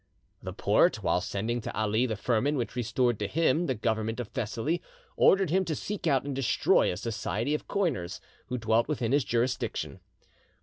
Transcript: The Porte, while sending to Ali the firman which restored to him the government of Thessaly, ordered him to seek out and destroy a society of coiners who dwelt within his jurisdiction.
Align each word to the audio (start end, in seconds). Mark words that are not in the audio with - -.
The 0.41 0.51
Porte, 0.51 1.03
while 1.03 1.21
sending 1.21 1.61
to 1.61 1.77
Ali 1.77 2.07
the 2.07 2.15
firman 2.15 2.57
which 2.57 2.75
restored 2.75 3.19
to 3.19 3.27
him 3.27 3.67
the 3.67 3.75
government 3.75 4.19
of 4.19 4.29
Thessaly, 4.29 4.81
ordered 5.15 5.51
him 5.51 5.63
to 5.65 5.75
seek 5.75 6.07
out 6.07 6.23
and 6.23 6.35
destroy 6.35 6.91
a 6.91 6.97
society 6.97 7.53
of 7.53 7.67
coiners 7.67 8.19
who 8.47 8.57
dwelt 8.57 8.87
within 8.87 9.11
his 9.11 9.23
jurisdiction. 9.23 9.99